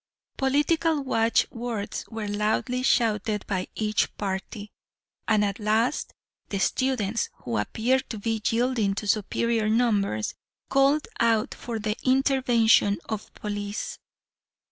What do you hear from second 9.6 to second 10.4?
numbers,